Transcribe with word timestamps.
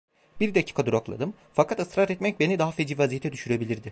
Bir 0.39 0.55
dakika 0.55 0.85
durakladım, 0.85 1.33
fakat 1.53 1.79
ısrar 1.79 2.09
etmek 2.09 2.39
beni 2.39 2.59
daha 2.59 2.71
feci 2.71 2.97
vaziyete 2.97 3.31
düşürebilirdi. 3.31 3.89